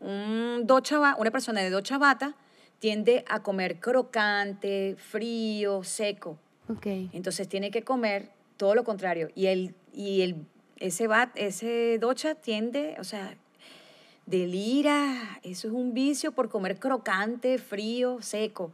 [0.00, 2.34] un docha una persona de docha bata
[2.78, 6.38] tiende a comer crocante, frío, seco.
[6.70, 9.30] Ok, Entonces tiene que comer todo lo contrario.
[9.34, 10.36] Y el, y el
[10.78, 13.36] ese bat, ese docha tiende, o sea,
[14.26, 18.72] delira, eso es un vicio por comer crocante, frío, seco.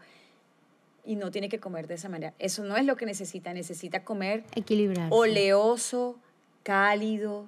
[1.04, 2.34] Y no tiene que comer de esa manera.
[2.38, 5.08] Eso no es lo que necesita, necesita comer equilibrar.
[5.10, 6.16] oleoso,
[6.62, 7.46] cálido,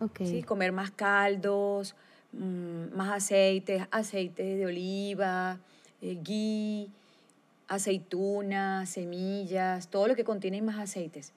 [0.00, 0.42] Ok, ¿sí?
[0.42, 1.94] comer más caldos,
[2.32, 5.58] mm, más aceites, aceite de oliva,
[6.02, 6.88] eh, ghee,
[7.68, 11.32] aceitunas, semillas, todo lo que contiene más aceites.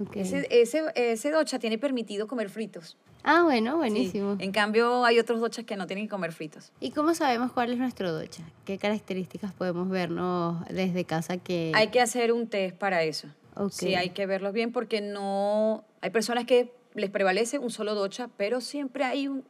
[0.00, 0.16] ok.
[0.16, 2.96] Ese, ese, ese docha tiene permitido comer fritos.
[3.28, 3.76] Ah, bueno, Sí.
[3.78, 4.36] buenísimo.
[4.38, 6.70] En cambio, hay otros dochas que no tienen que comer fritos.
[6.80, 8.44] ¿Y cómo sabemos cuál es nuestro docha?
[8.64, 11.72] ¿Qué características podemos vernos desde casa que...
[11.74, 13.26] Hay que hacer un test para eso.
[13.70, 15.84] Sí, hay que verlos bien porque no...
[16.02, 19.42] Hay personas que les prevalece un solo docha, pero siempre hay un,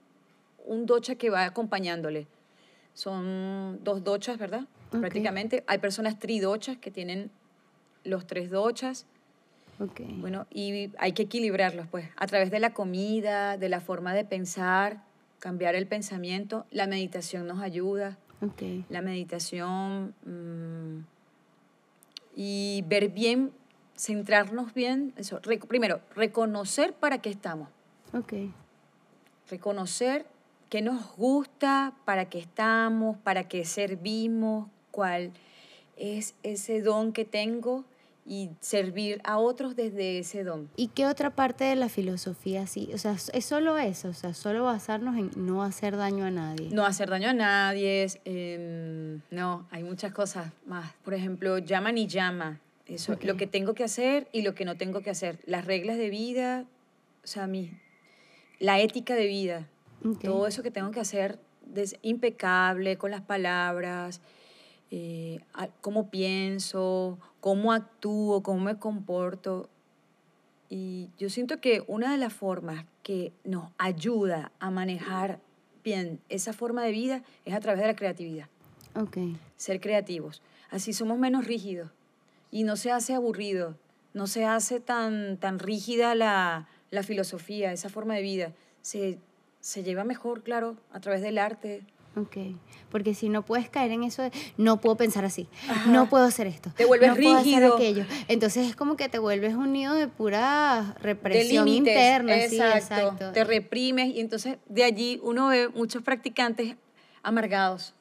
[0.64, 2.26] un docha que va acompañándole.
[2.94, 4.62] Son dos dochas, ¿verdad?
[5.00, 5.64] Prácticamente.
[5.66, 7.30] Hay personas tridochas que tienen
[8.04, 9.06] los tres dochas.
[9.80, 10.00] Ok.
[10.18, 14.24] Bueno, y hay que equilibrarlos, pues, a través de la comida, de la forma de
[14.24, 15.02] pensar,
[15.38, 16.64] cambiar el pensamiento.
[16.70, 18.16] La meditación nos ayuda.
[18.42, 18.62] Ok.
[18.88, 21.04] La meditación mm,
[22.34, 23.52] y ver bien,
[23.96, 25.12] centrarnos bien.
[25.16, 27.68] Eso, rec- primero, reconocer para qué estamos.
[28.12, 28.32] Ok.
[29.50, 30.26] Reconocer
[30.68, 35.30] qué nos gusta, para qué estamos, para qué servimos, cuál
[35.98, 37.84] es ese don que tengo
[38.24, 40.68] y servir a otros desde ese don.
[40.74, 42.88] ¿Y qué otra parte de la filosofía sí?
[42.94, 46.70] O sea, es solo eso, o sea, solo basarnos en no hacer daño a nadie.
[46.72, 50.92] No hacer daño a nadie, es, em, no, hay muchas cosas más.
[51.04, 52.58] Por ejemplo, llama ni llama.
[52.86, 53.24] Eso, Ok.
[53.24, 55.38] lo que tengo que hacer y lo que no tengo que hacer.
[55.44, 56.64] Las reglas de vida,
[57.22, 57.70] o sea, mi,
[58.58, 59.68] la ética de vida.
[60.04, 60.22] Ok.
[60.24, 61.38] Todo eso que tengo que hacer
[61.74, 64.20] es impecable con las palabras,
[64.90, 65.40] eh,
[65.80, 69.68] cómo pienso, cómo actúo, cómo me comporto.
[70.68, 75.38] Y yo siento que una de las formas que nos ayuda a manejar
[75.84, 78.48] bien esa forma de vida es a través de la creatividad,
[78.96, 79.18] Ok.
[79.56, 80.42] ser creativos.
[80.70, 81.90] Así somos menos rígidos
[82.50, 83.76] y no se hace aburrido,
[84.12, 88.52] no se hace tan, tan rígida la, la filosofía, esa forma de vida.
[88.82, 89.18] Se,
[89.60, 91.84] se lleva mejor, claro, a través del arte.
[92.16, 92.36] Ok,
[92.90, 95.90] porque si no puedes caer en eso de no puedo pensar así, Ajá.
[95.90, 97.74] no puedo hacer esto, Te vuelves no puedo hacer rígido.
[97.76, 98.04] aquello.
[98.28, 102.34] Entonces es como que te vuelves un nido de pura de represión límites, interna.
[102.48, 102.76] sí, exacto.
[102.78, 103.32] exacto.
[103.32, 106.76] Te reprimes y entonces de allí uno ve muchos practicantes
[107.22, 107.92] amargados.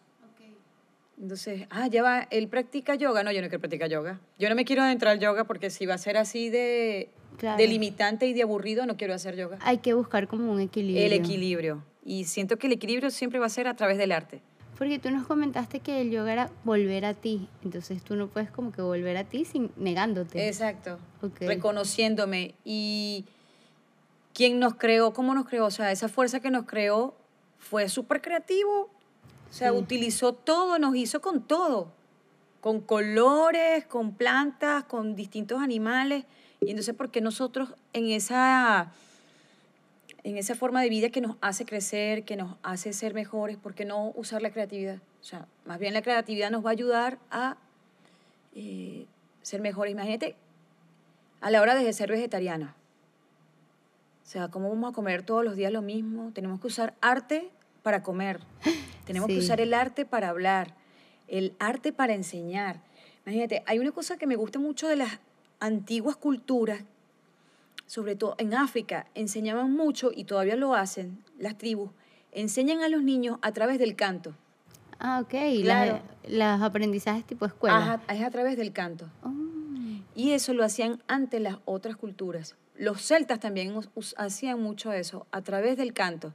[1.21, 3.23] Entonces, ah, ya va, él practica yoga.
[3.23, 4.19] No, yo no quiero practicar yoga.
[4.37, 7.57] Yo no me quiero adentrar al yoga porque si va a ser así de, Claro.
[7.57, 9.57] de limitante y de aburrido, no quiero hacer yoga.
[9.61, 11.05] Hay que buscar como un equilibrio.
[11.05, 11.83] El equilibrio.
[12.05, 14.41] Y siento que el equilibrio siempre va a ser a través del arte.
[14.77, 18.51] Porque tú nos comentaste que el yoga era volver a ti, entonces tú no puedes
[18.51, 20.47] como que volver a ti sin negándote.
[20.47, 20.99] Exacto.
[21.21, 21.41] Ok.
[21.41, 22.53] Reconociéndome.
[22.63, 23.25] Y
[24.33, 25.65] quién nos creó, cómo nos creó.
[25.65, 27.15] O sea, esa fuerza que nos creó
[27.57, 28.89] fue súper creativo.
[29.49, 29.77] O sea, Sí.
[29.77, 31.93] utilizó todo, nos hizo con todo.
[32.59, 36.25] Con colores, con plantas, con distintos animales.
[36.59, 38.91] Y entonces, ¿por qué nosotros en esa,
[40.25, 43.75] en esa forma de vida que nos hace crecer, que nos hace ser mejores, por
[43.75, 44.97] qué no usar la creatividad?
[45.21, 47.57] O sea, más bien la creatividad nos va a ayudar a
[48.55, 49.05] eh,
[49.43, 49.91] ser mejores.
[49.91, 50.35] Imagínate,
[51.41, 52.75] a la hora de ser vegetariana.
[54.23, 56.31] O sea, ¿cómo vamos a comer todos los días lo mismo?
[56.33, 57.51] Tenemos que usar arte
[57.83, 58.39] para comer.
[59.05, 60.73] Tenemos que usar el arte para hablar.
[61.27, 62.81] El arte para enseñar.
[63.27, 65.19] Imagínate, hay una cosa que me gusta mucho de las
[65.59, 66.83] antiguas culturas
[67.85, 71.91] sobre todo en África, enseñaban mucho y todavía lo hacen las tribus,
[72.31, 74.35] enseñan a los niños a través del canto.
[74.99, 75.61] Ah, ok.
[75.61, 76.01] Claro.
[76.27, 78.01] Las, aprendizajes tipo escuela.
[78.09, 79.09] es a través del canto.
[79.23, 79.31] Oh.
[80.15, 82.55] Y eso lo hacían ante las otras culturas.
[82.77, 83.73] Los celtas también
[84.17, 86.33] hacían mucho eso, a través del canto.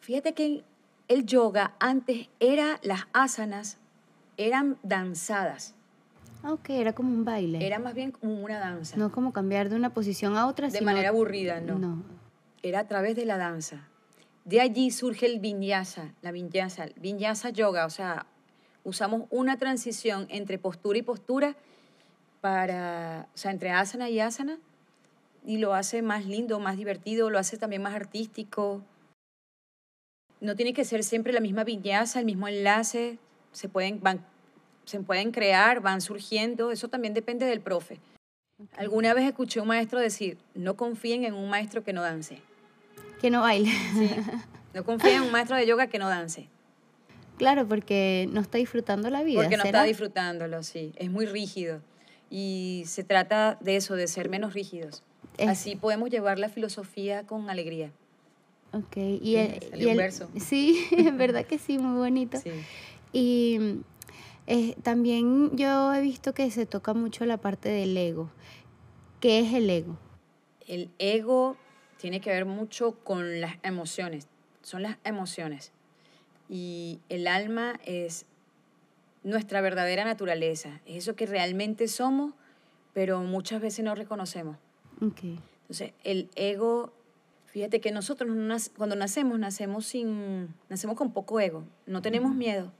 [0.00, 0.64] Fíjate que
[1.08, 3.78] el yoga antes era las asanas,
[4.36, 5.74] eran danzadas.
[6.42, 7.64] Ah, ok, era como un baile.
[7.64, 8.96] Era más bien como una danza.
[8.96, 10.68] No como cambiar de una posición a otra.
[10.68, 11.78] De manera aburrida, no.
[11.78, 12.02] No.
[12.62, 13.88] Era a través de la danza.
[14.44, 18.26] De allí surge el vinyasa, la vinyasa, vinyasa yoga, o sea,
[18.82, 21.54] usamos una transición entre postura y postura
[22.40, 24.58] para, o sea, entre asana y asana,
[25.46, 28.82] y lo hace más lindo, más divertido, lo hace también más artístico.
[30.40, 33.20] No tiene que ser siempre la misma vinyasa, el mismo enlace,
[33.52, 34.26] se pueden, van,
[34.92, 37.98] se pueden crear, van surgiendo, eso también depende del profe.
[38.76, 42.40] Alguna vez escuché a un maestro decir, no confíen en un maestro que no dance.
[43.20, 43.72] Que no baile.
[43.94, 44.10] Sí.
[44.74, 46.48] No confíen en un maestro de yoga que no dance.
[47.36, 49.42] Claro, porque no está disfrutando la vida.
[49.42, 50.94] Porque no está disfrutándolo, sí.
[50.96, 51.82] Es muy rígido.
[52.30, 55.02] Y se trata de eso, de ser menos rígidos.
[55.46, 57.90] Así podemos llevar la filosofía con alegría.
[58.72, 60.30] Ok, y el, verso.
[60.40, 62.38] Sí, en verdad que sí, muy bonito.
[62.38, 62.50] Sí.
[63.12, 63.82] Y
[64.52, 68.30] eh, también yo he visto que se toca mucho la parte del ego.
[69.18, 69.96] ¿Qué es el ego?
[70.66, 71.56] El ego
[71.96, 74.26] tiene que ver mucho con las emociones,
[74.62, 75.72] son las emociones.
[76.50, 78.26] Y el alma es
[79.22, 82.34] nuestra verdadera naturaleza, es eso que realmente somos,
[82.92, 84.58] pero muchas veces no reconocemos.
[85.00, 85.40] Okay.
[85.62, 86.92] Entonces, el ego,
[87.46, 88.28] fíjate que nosotros
[88.76, 92.70] cuando nacemos, nacemos, sin, nacemos con poco ego, no tenemos miedo.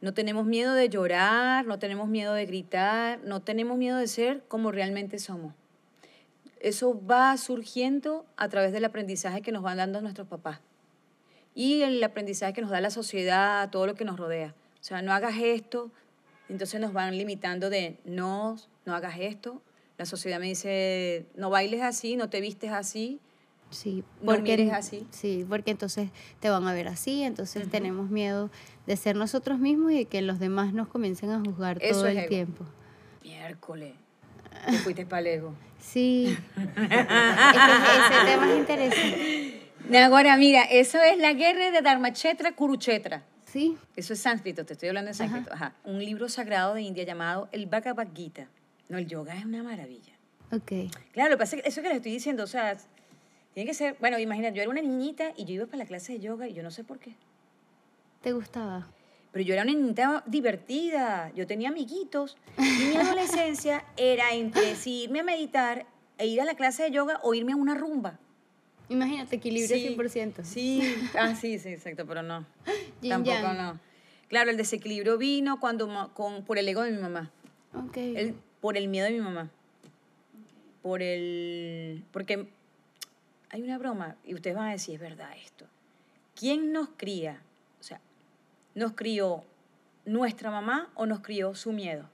[0.00, 4.42] No tenemos miedo de llorar, no tenemos miedo de gritar, no tenemos miedo de ser
[4.48, 5.52] como realmente somos
[6.60, 10.60] eso va surgiendo a través del aprendizaje que nos van dando nuestros papás
[11.54, 14.54] y el aprendizaje que nos da la sociedad, todo lo que nos rodea.
[14.80, 15.90] O sea, no hagas esto,
[16.48, 19.60] entonces nos van limitando de no, no hagas esto.
[19.98, 23.20] La sociedad me dice, no bailes así, no te vistes así.
[23.70, 25.06] Sí, porque eres así.
[25.10, 28.50] Sí, porque entonces te van a ver así, entonces tenemos miedo
[28.86, 32.64] de ser nosotros mismos y que los demás nos comiencen a juzgar todo el tiempo.
[33.22, 33.94] Miércoles.
[34.68, 35.54] Te fuiste para ego.
[35.78, 36.36] Sí.
[36.56, 39.60] ese tema es interesante.
[40.04, 43.24] Ahora, mira, eso es la guerra de Dharmachetra Kuruchetra.
[43.44, 43.76] Sí.
[43.96, 45.52] Eso es sánscrito, te estoy hablando de sánscrito.
[45.52, 45.74] Ajá.
[45.84, 48.48] Un libro sagrado de India llamado el Bhagavad Gita.
[48.88, 50.12] No, el yoga es una maravilla.
[50.52, 50.92] Ok.
[51.12, 52.76] Claro, lo que pasa es que eso que les estoy diciendo, o sea,
[53.54, 56.12] tiene que ser, bueno, imagínate, yo era una niñita y yo iba para la clase
[56.12, 57.14] de yoga y yo no sé por qué.
[58.22, 58.88] ¿Te gustaba?
[59.32, 62.36] Pero yo era una niñita divertida, yo tenía amiguitos.
[62.58, 65.86] Y mi adolescencia era entre si irme a meditar
[66.18, 68.18] e ir a la clase de yoga o irme a una rumba.
[68.88, 70.42] Imagínate, equilibrio 100%.
[70.42, 70.82] Sí,
[71.16, 72.44] ah, sí, sí, exacto, pero no.
[73.08, 73.78] Tampoco no.
[74.28, 77.30] Claro, el desequilibrio vino cuando con, por el ego de mi mamá.
[77.88, 78.34] Okay.
[78.60, 79.48] por el miedo de mi mamá.
[80.82, 82.04] Por el...
[82.10, 82.48] Porque
[83.50, 85.66] hay una broma, y ustedes van a decir, es verdad esto.
[86.34, 87.42] ¿Quién nos cría?
[87.80, 88.00] O sea,
[88.74, 89.44] ¿nos crió
[90.04, 92.08] nuestra mamá o nos crió su miedo?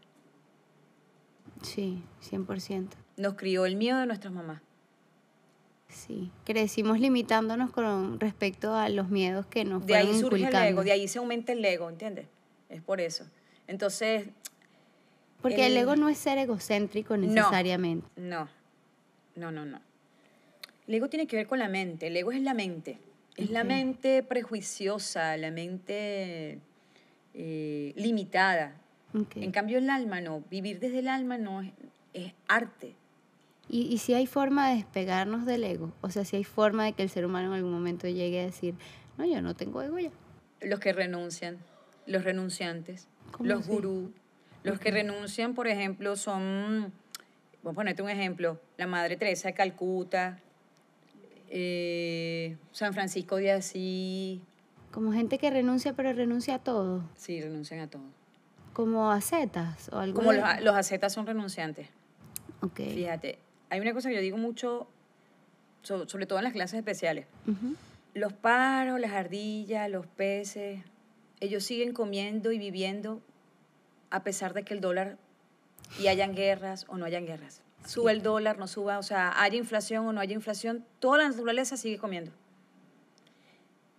[1.63, 2.89] Sí, 100%.
[3.19, 4.63] Nos crió el miedo de nuestras mamás.
[5.89, 10.83] Sí, crecimos limitándonos con respecto a los miedos que nos De ahí surge el ego,
[10.83, 12.27] de ahí se aumenta el ego, ¿entiendes?
[12.69, 13.25] Es por eso.
[13.67, 14.29] Entonces...
[15.41, 18.09] Porque el, ego no es ser egocéntrico necesariamente.
[18.17, 18.49] No,
[19.37, 19.81] no, no, no.
[20.87, 22.99] El ego tiene que ver con la mente, el ego es la mente.
[23.37, 26.59] Es la mente prejuiciosa, la mente
[27.35, 28.81] eh, limitada.
[29.35, 30.43] En cambio, el alma no.
[30.51, 31.73] Vivir desde el alma no es,
[32.15, 32.95] es arte.
[33.69, 35.93] ¿Y, ¿Y, si hay forma de despegarnos del ego?
[36.01, 38.45] O sea, si hay forma de que el ser humano en algún momento llegue a
[38.45, 38.75] decir,
[39.19, 40.11] no, yo no tengo ego ya.
[40.61, 41.59] Los que renuncian,
[42.07, 43.09] los renunciantes,
[43.41, 44.11] los gurús.
[44.63, 46.93] Los que renuncian, por ejemplo, son,
[47.63, 50.41] voy a ponerte un ejemplo, la Madre Teresa de Calcuta,
[51.51, 54.41] eh, San Francisco de Asís.
[54.93, 57.03] Como gente que renuncia, pero renuncia a todo.
[57.17, 58.05] Sí, renuncian a todo.
[58.73, 60.17] Como acetas o algo.
[60.21, 61.89] Como los, los acetas son renunciantes.
[62.63, 62.77] Ok.
[62.77, 63.39] Fíjate,
[63.71, 64.87] hay una cosa que yo digo mucho,
[65.83, 67.27] sobre todo en las clases especiales.
[68.15, 70.81] Los paros, las ardillas, los peces,
[71.41, 73.21] ellos siguen comiendo y viviendo
[74.11, 75.19] a pesar de que el dólar
[76.01, 77.63] y hayan guerras o no hayan guerras.
[77.87, 81.29] Sube el dólar, no suba, o sea, haya inflación o no haya inflación, toda la
[81.29, 82.33] naturaleza sigue comiendo.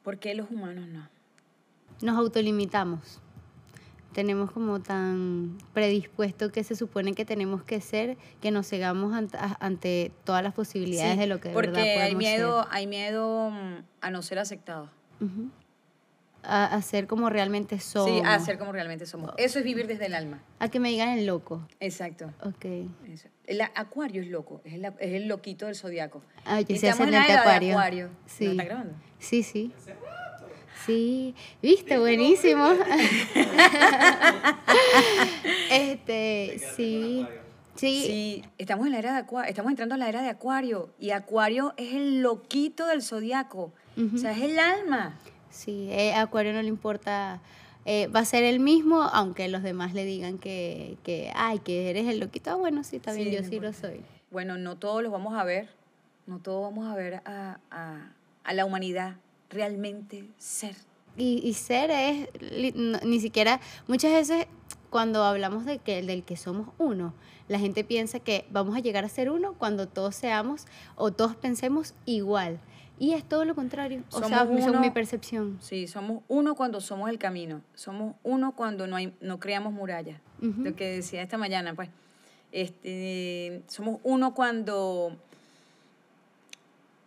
[0.03, 1.07] ¿Por qué los humanos no?
[2.01, 3.19] Nos autolimitamos.
[4.13, 9.37] tenemos como tan predispuesto que se supone que tenemos que ser, que nos cegamos ante,
[9.59, 12.71] ante todas las posibilidades Sí, de lo que de porque verdad hay podemos miedo, ser.
[12.73, 14.89] hay miedo mm, a no ser aceptado.
[15.21, 15.49] Ujú.
[16.43, 18.09] A, a ser como realmente somos.
[18.09, 19.31] Sí, a ser como realmente somos.
[19.37, 20.41] Eso es vivir desde el alma.
[20.59, 21.67] A que me digan el loco.
[21.79, 22.31] Exacto.
[22.43, 22.65] Ok.
[23.07, 23.27] Eso.
[23.45, 26.21] El acuario es loco, es el, es el loquito del zodiaco.
[26.45, 27.71] Ah, yo Y sé en la era de acuario.
[27.71, 28.09] acuario.
[28.25, 28.45] Sí.
[28.45, 28.93] ¿No está grabando?
[29.19, 29.71] Sí, sí.
[30.85, 32.65] Sí, viste, buenísimo.
[35.71, 37.25] este, sí.
[37.75, 40.89] Sí, Sí, estamos en la era de acuario, estamos entrando a la era de acuario
[40.99, 43.71] y acuario es el loquito del zodiaco.
[44.15, 45.19] O sea, es el alma.
[45.57, 47.41] Sí, eh, Acuario no le importa,
[47.85, 51.89] eh, va a ser el mismo, aunque los demás le digan que, que, ay, que
[51.89, 52.51] eres el loquito.
[52.51, 54.01] Ah, bueno, sí, está bien, Sí, yo no sí lo soy.
[54.31, 55.69] Bueno, no todos los vamos a ver,
[56.25, 58.11] no todos vamos a ver a, a-
[58.43, 59.15] a la humanidad
[59.49, 60.75] realmente ser.
[61.17, 62.29] Y, y ser es,
[62.75, 64.45] no- ni siquiera, muchas veces
[64.89, 67.13] cuando hablamos de que, del que somos uno,
[67.47, 71.35] la gente piensa que vamos a llegar a ser uno cuando todos seamos o todos
[71.35, 72.59] pensemos igual.
[72.99, 74.01] Y es todo lo contrario.
[74.11, 75.57] O sea, Somos según uno- mi percepción.
[75.61, 80.19] Sí, somos uno cuando somos el camino, somos uno cuando no, hay, no creamos murallas.
[80.41, 80.61] Ujú.
[80.63, 81.89] Lo que decía esta mañana, pues.
[82.51, 85.15] Este, somos uno cuando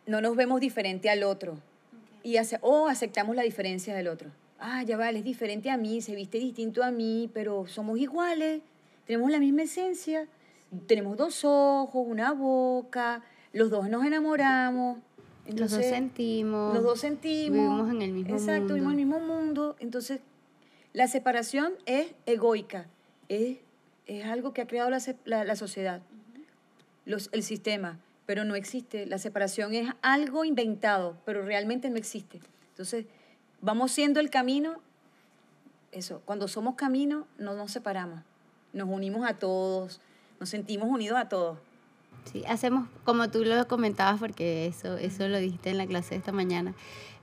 [0.06, 1.58] no nos vemos diferente al otro
[2.22, 4.30] y ace- o aceptamos la diferencia del otro.
[4.58, 8.60] Ah, ya vale, es diferente a mí, se viste distinto a mí, pero somos iguales,
[9.06, 10.26] tenemos la misma esencia,
[10.86, 13.22] tenemos dos ojos, una boca,
[13.52, 14.98] los dos nos enamoramos.
[15.56, 16.74] Los dos Entonces, sentimos.
[16.74, 17.52] los dos sentimos.
[17.58, 18.74] Vivimos en el mismo Exacto, mundo.
[18.74, 19.76] vivimos en el mismo mundo.
[19.80, 20.20] Entonces,
[20.92, 22.86] la separación es egoica,
[23.28, 23.58] es,
[24.06, 26.02] es algo que ha creado la, la- la sociedad,
[27.04, 29.06] los, el sistema, pero no existe.
[29.06, 32.40] La separación es algo inventado, pero realmente no existe.
[32.70, 33.06] Entonces,
[33.60, 34.80] vamos siendo el camino,
[35.92, 38.20] eso, cuando somos camino, no nos separamos,
[38.72, 40.00] nos unimos a todos,
[40.38, 41.58] nos sentimos unidos a todos.
[42.30, 46.16] Sí, hacemos, como tú lo comentabas, porque eso, eso lo dijiste en la clase de
[46.16, 46.74] esta mañana,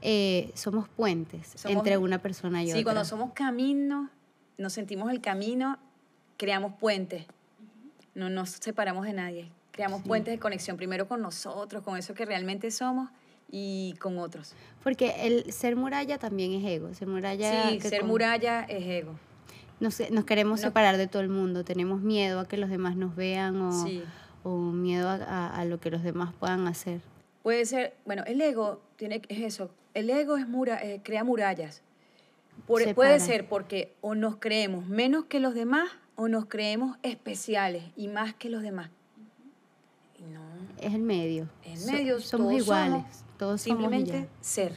[0.02, 2.84] eh, somos puentes Somos- entre una persona y Sí, otra.
[2.84, 4.10] cuando somos caminos,
[4.58, 5.78] nos sentimos el camino,
[6.38, 7.26] creamos puentes.
[8.16, 9.52] No nos separamos de nadie.
[9.72, 10.08] Creamos Sí.
[10.08, 13.10] puentes de conexión, primero con nosotros, con eso que realmente somos
[13.52, 14.56] y con otros.
[14.84, 16.94] Porque el ser muralla también es ego.
[16.96, 17.70] Ser muralla.
[17.70, 19.14] sí, ser con- muralla es ego.
[19.80, 21.64] Nos, nos queremos separar de todo el mundo.
[21.64, 24.04] Tenemos miedo a que los demás nos vean o, Sí.
[24.48, 27.02] O miedo a, a- a lo que los demás puedan hacer.
[27.44, 29.70] Puede ser, bueno, el ego tiene, es eso.
[29.94, 31.82] El ego es mura, eh, crea murallas.
[32.66, 37.84] Por- puede ser porque o nos creemos menos que los demás o nos creemos especiales
[37.96, 38.90] y más que los demás.
[40.34, 40.42] No,
[40.82, 41.48] Es el medio.
[41.76, 43.04] So- medio somos todos iguales.
[43.04, 44.28] somos todos simplemente ya.
[44.42, 44.74] ser.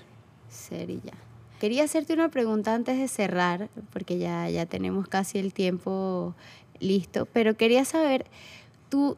[0.48, 1.12] Ser y ya.
[1.60, 6.34] Quería hacerte una pregunta antes de cerrar, porque ya, ya tenemos casi el tiempo
[6.78, 8.26] listo, pero quería saber,
[8.88, 9.16] tú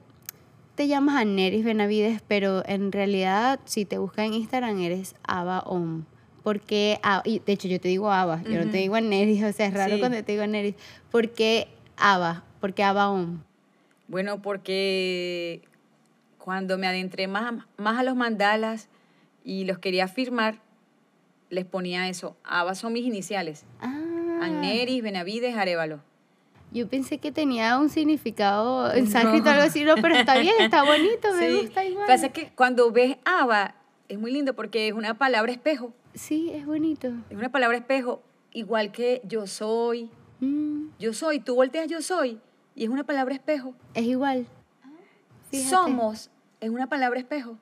[0.83, 6.03] te llamas Aneris Benavides, pero en realidad si te buscas en Instagram eres Ava Om.
[6.43, 9.66] Porque, y de hecho yo te digo Ava, yo no te digo Aneris, o sea,
[9.66, 10.01] es raro Sí.
[10.01, 10.74] cuando te digo Aneris.
[11.12, 12.43] ¿Por qué Ava?
[12.61, 13.43] ¿Por qué Ava Om?
[14.09, 15.62] Bueno, porque
[16.39, 18.89] cuando me adentré más, más a los mandalas
[19.45, 20.59] y los quería firmar,
[21.49, 22.37] les ponía eso.
[22.43, 23.66] Ava son mis iniciales.
[23.80, 26.01] Ah, Agneris, Benavides, Arevalo.
[26.73, 29.11] Yo pensé que tenía un significado en No.
[29.11, 32.07] sánscrito o algo así, no, pero está bien, está bonito, me gusta igual.
[32.07, 33.75] Pasa que cuando ves Ava,
[34.09, 35.93] es muy lindo porque es una palabra espejo.
[36.14, 37.09] Sí, es bonito.
[37.31, 40.11] Es una palabra espejo, igual que yo soy,
[40.41, 42.41] Mm, yo soy, tú volteas yo soy,
[42.75, 43.75] y es una palabra espejo.
[43.95, 44.47] es igual.
[45.51, 45.68] Fíjate.
[45.70, 47.59] Somos, es una palabra espejo.